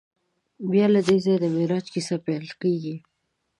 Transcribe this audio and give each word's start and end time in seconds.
بیا 0.71 0.85
له 0.93 1.01
دې 1.07 1.17
ځایه 1.23 1.39
د 1.41 1.45
معراج 1.55 1.85
کیسه 1.93 2.15
پیل 2.25 2.45
کېږي. 2.61 2.95